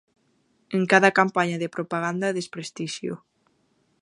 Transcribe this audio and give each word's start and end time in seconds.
En 0.77 0.83
cada 0.91 1.15
campaña 1.19 1.57
de 1.61 1.73
propaganda 1.75 2.25
e 2.29 2.35
desprestixio. 2.39 3.13